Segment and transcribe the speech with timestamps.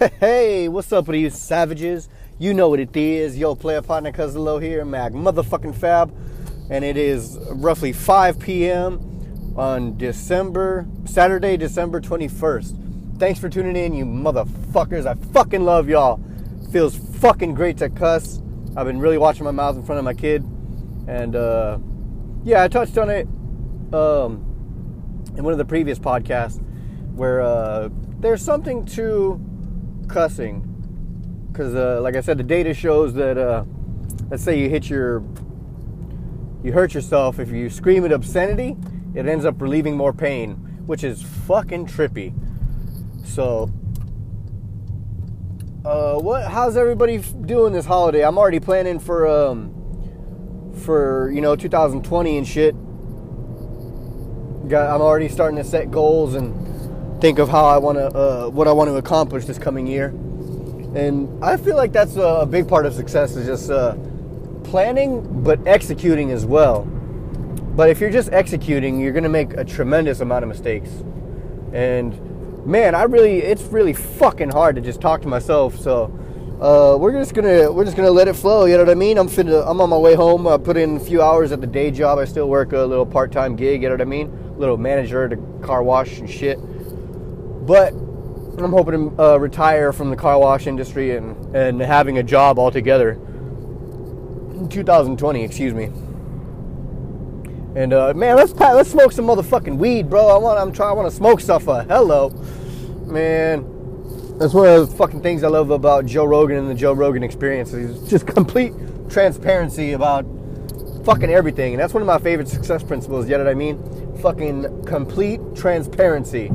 [0.00, 2.08] Hey, what's up with you savages?
[2.38, 3.36] You know what it is.
[3.36, 6.10] Yo, player partner cousin Low here, Mag motherfucking Fab.
[6.70, 9.54] And it is roughly 5 p.m.
[9.58, 13.18] on December, Saturday, December 21st.
[13.18, 15.04] Thanks for tuning in, you motherfuckers.
[15.04, 16.18] I fucking love y'all.
[16.72, 18.40] Feels fucking great to cuss.
[18.78, 20.42] I've been really watching my mouth in front of my kid.
[21.08, 21.78] And uh,
[22.42, 23.26] yeah, I touched on it
[23.92, 26.58] um, in one of the previous podcasts
[27.14, 29.38] where uh, there's something to
[30.12, 30.66] cussing.
[31.50, 33.64] Because uh, like i said the data shows that uh,
[34.30, 35.22] let's say you hit your
[36.62, 38.76] you hurt yourself if you scream at obscenity
[39.14, 40.54] it ends up relieving more pain
[40.86, 42.34] which is fucking trippy.
[43.24, 43.70] So
[45.84, 48.24] uh, what how's everybody doing this holiday?
[48.24, 49.72] I'm already planning for um
[50.84, 52.74] for you know 2020 and shit.
[54.68, 56.69] Got, i'm already starting to set goals and
[57.20, 60.08] think of how I want to, uh, what I want to accomplish this coming year.
[60.94, 63.94] And I feel like that's a big part of success is just uh,
[64.64, 66.84] planning, but executing as well.
[67.76, 70.90] But if you're just executing, you're going to make a tremendous amount of mistakes.
[71.72, 75.78] And man, I really, it's really fucking hard to just talk to myself.
[75.78, 76.04] So
[76.60, 78.64] uh, we're just gonna, we're just gonna let it flow.
[78.64, 79.16] You know what I mean?
[79.16, 80.46] I'm finna, I'm on my way home.
[80.46, 82.18] I put in a few hours at the day job.
[82.18, 83.82] I still work a little part-time gig.
[83.82, 84.58] You know what I mean?
[84.58, 86.58] Little manager at a car wash and shit.
[87.62, 87.92] But
[88.58, 92.58] I'm hoping to uh, retire from the car wash industry and, and having a job
[92.58, 93.12] altogether.
[93.12, 95.90] In 2020, excuse me.
[97.76, 100.26] And uh, man, let's let's smoke some motherfucking weed, bro.
[100.26, 101.68] I want I'm trying I want to smoke stuff.
[101.68, 102.30] Uh, hello,
[103.06, 103.64] man.
[104.38, 107.22] That's one of the fucking things I love about Joe Rogan and the Joe Rogan
[107.22, 107.72] experience.
[107.72, 108.72] Is just complete
[109.08, 110.26] transparency about
[111.04, 113.28] fucking everything, and that's one of my favorite success principles.
[113.28, 114.16] You know what I mean?
[114.20, 116.50] Fucking complete transparency.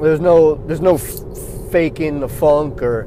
[0.00, 3.06] There's no there's no f- faking the funk or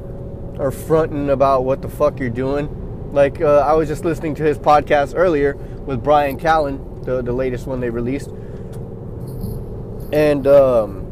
[0.58, 3.12] or fronting about what the fuck you're doing.
[3.12, 7.32] Like uh, I was just listening to his podcast earlier with Bryan Callen, the the
[7.32, 8.28] latest one they released,
[10.12, 11.02] and um,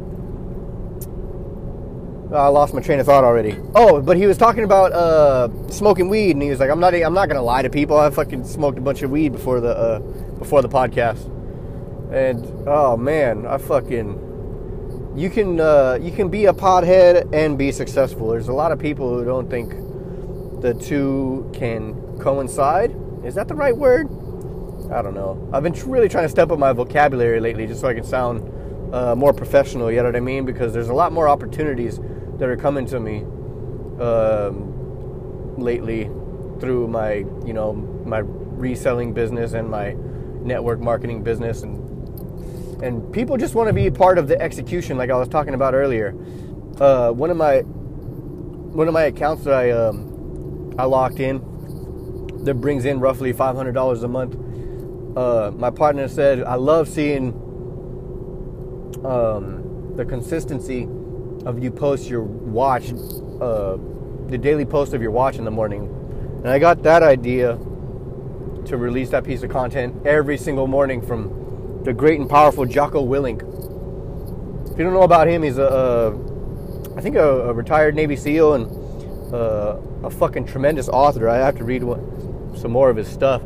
[2.33, 3.57] I lost my train of thought already.
[3.75, 6.95] Oh, but he was talking about uh, smoking weed, and he was like, "I'm not
[6.95, 7.99] I'm not gonna lie to people.
[7.99, 9.99] I fucking smoked a bunch of weed before the uh,
[10.39, 11.27] before the podcast."
[12.13, 14.30] And oh man, I fucking
[15.21, 18.31] you can uh, you can be a pothead and be successful.
[18.31, 19.71] There's a lot of people who don't think
[20.63, 22.97] the two can coincide.
[23.23, 24.07] Is that the right word?
[24.91, 25.51] I don't know.
[25.53, 28.95] I've been really trying to step up my vocabulary lately just so I can sound
[28.95, 29.91] uh, more professional.
[29.91, 30.47] You know what I mean?
[30.47, 32.01] Because there's a lot more opportunities
[32.39, 33.19] that are coming to me
[34.03, 36.05] um, lately
[36.61, 39.93] through my you know my reselling business and my
[40.43, 41.90] network marketing business and
[42.83, 45.75] and people just want to be part of the execution, like I was talking about
[45.75, 46.15] earlier.
[46.79, 51.39] Uh, one of my one of my accounts that I um, I locked in
[52.45, 54.37] that brings in roughly five hundred dollars a month.
[55.17, 57.35] Uh, my partner said, "I love seeing
[59.05, 60.89] um, the consistency
[61.45, 62.93] of you post your watch,
[63.41, 63.77] uh,
[64.29, 65.89] the daily post of your watch in the morning."
[66.39, 67.59] And I got that idea
[68.65, 71.40] to release that piece of content every single morning from
[71.85, 73.43] the great and powerful Jocko Willink.
[74.73, 78.17] If you don't know about him, he's a, a I think a, a, retired Navy
[78.17, 81.29] SEAL and uh, a fucking tremendous author.
[81.29, 83.43] I have to read one, some more of his stuff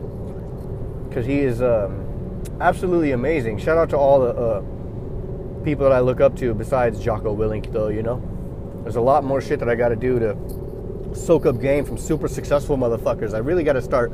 [1.08, 3.58] because he is um, absolutely amazing.
[3.58, 7.72] Shout out to all the uh, people that I look up to besides Jocko Willink,
[7.72, 7.88] though.
[7.88, 11.60] You know, there's a lot more shit that I got to do to soak up
[11.60, 13.34] game from super successful motherfuckers.
[13.34, 14.10] I really got to start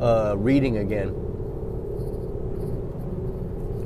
[0.00, 1.27] uh, reading again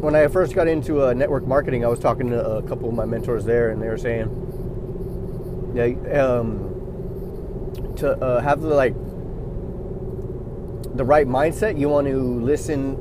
[0.03, 2.95] when I first got into uh, network marketing, I was talking to a couple of
[2.95, 4.27] my mentors there, and they were saying,
[5.77, 8.95] yeah, um, to uh, have the like
[10.97, 12.97] the right mindset, you want to listen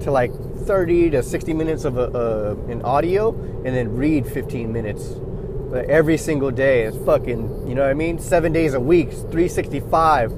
[0.00, 0.32] to like
[0.64, 3.34] 30 to 60 minutes of a, uh, an audio,
[3.66, 5.16] and then read 15 minutes
[5.90, 6.84] every single day.
[6.84, 8.18] It's fucking, you know what I mean?
[8.18, 10.32] Seven days a week, 365,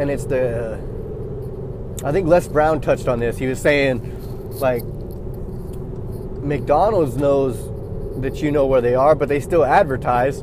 [0.00, 0.95] and it's the
[2.06, 3.36] I think Les Brown touched on this.
[3.36, 4.00] He was saying,
[4.60, 4.84] like,
[6.40, 7.58] McDonald's knows
[8.22, 10.38] that you know where they are, but they still advertise.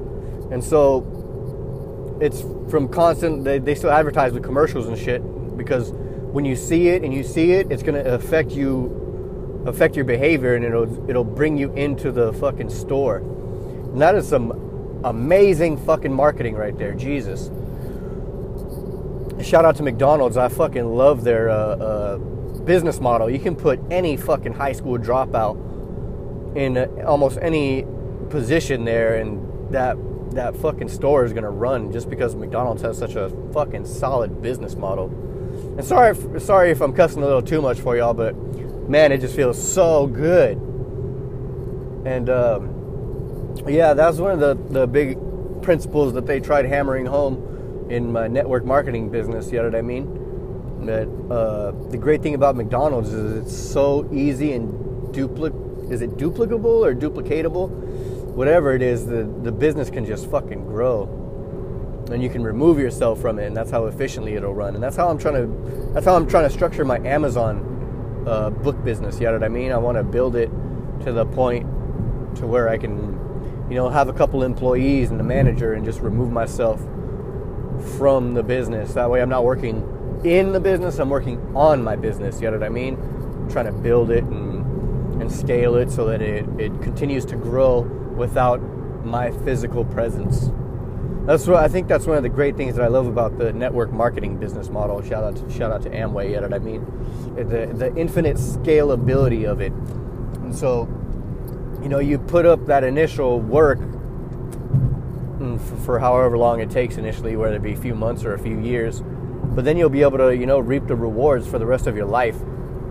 [0.51, 5.21] And so it's from constant, they, they still advertise with commercials and shit
[5.55, 5.91] because
[6.33, 10.03] when you see it and you see it, it's going to affect you, affect your
[10.03, 13.19] behavior and it'll, it'll bring you into the fucking store.
[13.19, 16.93] And that is some amazing fucking marketing right there.
[16.93, 17.49] Jesus
[19.41, 20.37] shout out to McDonald's.
[20.37, 22.17] I fucking love their uh, uh,
[22.65, 23.29] business model.
[23.29, 25.57] You can put any fucking high school dropout
[26.55, 27.85] in uh, almost any
[28.29, 29.97] position there, and that
[30.31, 34.75] that fucking store is gonna run just because McDonald's has such a fucking solid business
[34.75, 35.07] model.
[35.77, 38.35] And sorry, if, sorry if I'm cussing a little too much for y'all, but
[38.89, 40.57] man, it just feels so good.
[42.05, 45.17] And um, yeah, that's one of the the big
[45.61, 47.52] principles that they tried hammering home
[47.93, 49.51] in my network marketing business.
[49.51, 50.85] You know what I mean?
[50.85, 54.73] That uh, the great thing about McDonald's is it's so easy and
[55.13, 55.53] duplic
[55.91, 57.69] is it duplicable or duplicatable?
[57.69, 61.03] Whatever it is, the, the business can just fucking grow.
[62.11, 64.75] And you can remove yourself from it, and that's how efficiently it'll run.
[64.75, 68.49] And that's how I'm trying to that's how I'm trying to structure my Amazon uh,
[68.49, 69.19] book business.
[69.19, 69.71] You know what I mean?
[69.71, 70.49] I want to build it
[71.05, 71.65] to the point
[72.37, 76.01] to where I can, you know, have a couple employees and a manager and just
[76.01, 76.81] remove myself
[77.83, 78.93] from the business.
[78.93, 82.41] That way I'm not working in the business, I'm working on my business.
[82.41, 82.95] You know what I mean?
[82.95, 87.35] I'm trying to build it and, and scale it so that it, it continues to
[87.35, 88.61] grow without
[89.05, 90.49] my physical presence.
[91.25, 91.87] That's what I think.
[91.87, 95.01] That's one of the great things that I love about the network marketing business model.
[95.01, 96.31] Shout out, to, shout out to Amway.
[96.31, 96.85] You know what I mean?
[97.35, 99.71] The the infinite scalability of it.
[99.71, 100.87] And so,
[101.81, 103.79] you know, you put up that initial work
[105.43, 108.33] mm, for, for however long it takes initially, whether it be a few months or
[108.33, 109.01] a few years.
[109.01, 111.95] But then you'll be able to you know reap the rewards for the rest of
[111.95, 112.39] your life.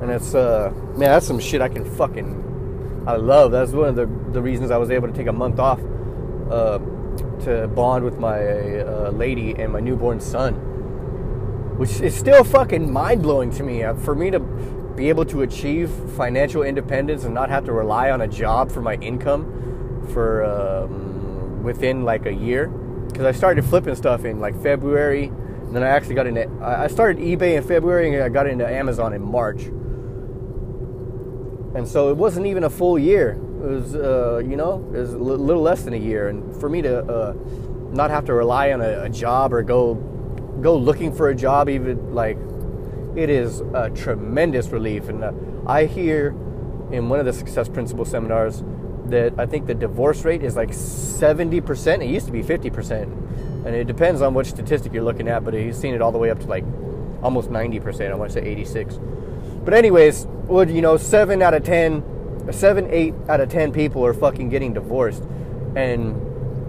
[0.00, 3.52] And it's uh man that's some shit i can fucking i love.
[3.52, 5.80] That's one of the, the reasons i was able to take a month off
[6.50, 6.78] uh,
[7.44, 10.68] to bond with my uh, lady and my newborn son
[11.76, 13.82] which is still fucking mind-blowing to me.
[13.82, 14.38] Uh, for me to
[14.94, 18.82] be able to achieve financial independence and not have to rely on a job for
[18.82, 21.11] my income for um,
[21.62, 25.30] within like a year because i started flipping stuff in like february
[25.72, 28.68] and then I actually got into, I started eBay in February and I got into
[28.68, 29.62] Amazon in March.
[31.74, 33.30] And so it wasn't even a full year.
[33.30, 36.28] It was, uh, you know, it was a little less than a year.
[36.28, 37.34] And for me to uh,
[37.90, 39.94] not have to rely on a, a job or go,
[40.60, 42.36] go looking for a job, even like,
[43.16, 45.08] it is a tremendous relief.
[45.08, 45.32] And uh,
[45.66, 46.36] I hear
[46.90, 48.62] in one of the Success Principle seminars
[49.12, 52.02] that I think the divorce rate is like 70%.
[52.02, 53.02] It used to be 50%
[53.64, 56.18] and it depends on which statistic you're looking at, but he's seen it all the
[56.18, 56.64] way up to like
[57.22, 58.10] almost 90%.
[58.10, 58.98] I want to say 86.
[59.64, 62.02] But anyways, would you know, seven out of ten,
[62.50, 65.22] seven, eight out of ten people are fucking getting divorced,
[65.76, 66.16] and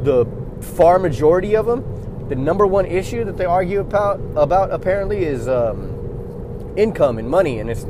[0.06, 0.26] the
[0.62, 5.48] far majority of them, the number one issue that they argue about, about apparently is
[5.48, 7.86] um, income and money, and it's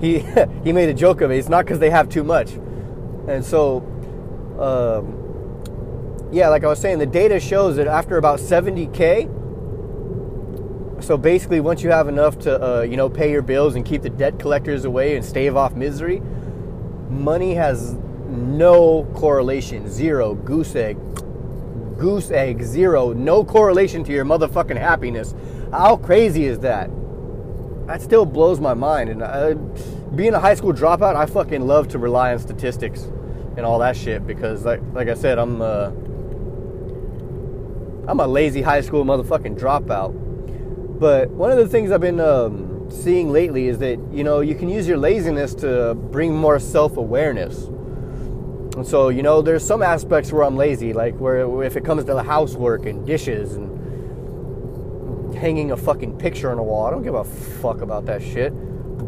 [0.00, 0.20] he
[0.64, 1.38] he made a joke of it.
[1.38, 2.52] It's not because they have too much,
[3.28, 3.90] and so.
[4.58, 9.42] Um, yeah, like I was saying, the data shows that after about 70k,
[11.02, 14.02] so basically once you have enough to uh, you know pay your bills and keep
[14.02, 16.20] the debt collectors away and stave off misery,
[17.10, 17.94] money has
[18.28, 20.96] no correlation, zero, goose egg,
[21.98, 25.34] goose egg, zero, no correlation to your motherfucking happiness.
[25.70, 26.90] How crazy is that?
[27.86, 29.10] That still blows my mind.
[29.10, 29.54] And uh,
[30.14, 33.06] being a high school dropout, I fucking love to rely on statistics
[33.56, 35.60] and all that shit because, like, like I said, I'm.
[35.60, 35.90] Uh,
[38.06, 40.12] I'm a lazy high school motherfucking dropout.
[40.98, 44.54] But one of the things I've been um, seeing lately is that you know you
[44.54, 47.64] can use your laziness to bring more self-awareness.
[48.76, 52.04] And so you know there's some aspects where I'm lazy, like where if it comes
[52.04, 57.02] to the housework and dishes and hanging a fucking picture on a wall, I don't
[57.02, 58.52] give a fuck about that shit.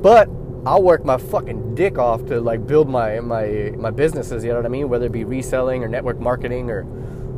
[0.02, 0.28] But
[0.66, 4.42] I'll work my fucking dick off to like build my my my businesses.
[4.44, 4.88] You know what I mean?
[4.88, 6.84] Whether it be reselling or network marketing or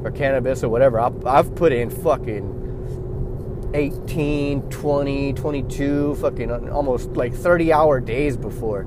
[0.04, 0.98] or cannabis or whatever.
[0.98, 8.86] I've, I've put in fucking 18, 20, 22, fucking almost like 30 hour days before.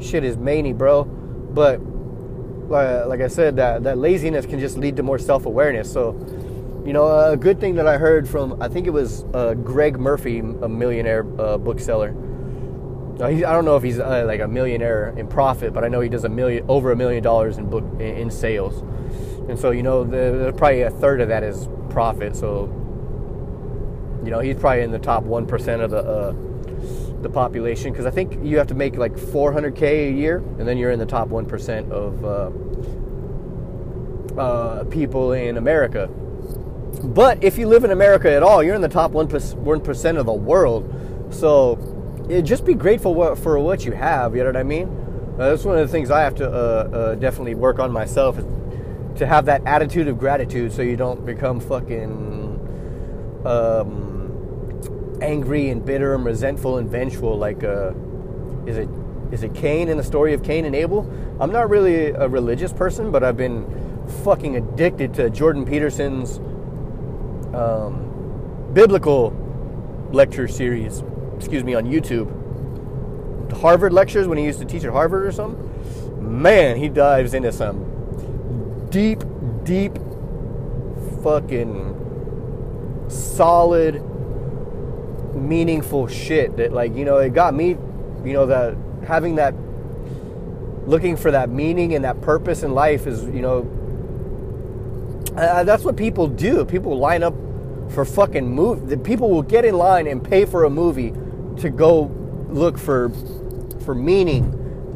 [0.00, 1.04] Shit is many, bro.
[1.04, 1.80] But
[2.70, 5.92] like I said, that, that laziness can just lead to more self awareness.
[5.92, 6.12] So,
[6.86, 9.98] you know, a good thing that I heard from, I think it was uh, Greg
[9.98, 12.14] Murphy, a millionaire uh, bookseller.
[13.22, 16.08] I don't know if he's uh, like a millionaire in profit, but I know he
[16.08, 18.82] does a million, over a million dollars in book in sales.
[19.48, 22.36] And so, you know, the, probably a third of that is profit.
[22.36, 22.66] So,
[24.24, 26.34] you know, he's probably in the top 1% of the, uh,
[27.22, 30.78] the population because I think you have to make like 400K a year and then
[30.78, 32.50] you're in the top 1% of uh,
[34.40, 36.06] uh, people in America.
[36.06, 40.26] But if you live in America at all, you're in the top 1%, 1% of
[40.26, 40.94] the world.
[41.30, 41.89] So
[42.30, 44.86] yeah, just be grateful for what you have, you know what I mean?
[45.34, 48.38] Uh, that's one of the things I have to uh, uh, definitely work on myself
[48.38, 48.44] is
[49.18, 56.14] to have that attitude of gratitude so you don't become fucking um, angry and bitter
[56.14, 57.92] and resentful and vengeful like uh,
[58.66, 58.88] is it
[59.32, 61.10] is it Cain in the story of Cain and Abel?
[61.40, 63.66] I'm not really a religious person, but I've been
[64.24, 66.38] fucking addicted to Jordan Peterson's
[67.54, 69.30] um, biblical
[70.12, 71.02] lecture series.
[71.40, 72.30] Excuse me on YouTube.
[73.60, 76.42] Harvard lectures when he used to teach at Harvard or something.
[76.42, 79.22] Man, he dives into some deep,
[79.64, 79.96] deep,
[81.22, 84.04] fucking solid,
[85.34, 87.70] meaningful shit that, like, you know, it got me,
[88.22, 88.76] you know, that
[89.08, 89.54] having that,
[90.86, 93.66] looking for that meaning and that purpose in life is, you know,
[95.38, 96.66] uh, that's what people do.
[96.66, 97.32] People line up
[97.88, 98.84] for fucking movie.
[98.94, 101.14] The people will get in line and pay for a movie
[101.60, 102.10] to go
[102.48, 103.10] look for
[103.84, 104.44] for meaning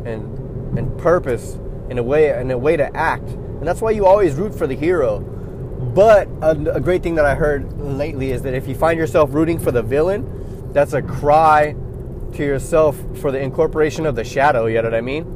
[0.04, 3.28] and and purpose in a way in a way to act.
[3.28, 5.20] And that's why you always root for the hero.
[5.20, 9.32] But a, a great thing that I heard lately is that if you find yourself
[9.32, 11.76] rooting for the villain, that's a cry
[12.32, 14.66] to yourself for the incorporation of the shadow.
[14.66, 15.33] You know what I mean?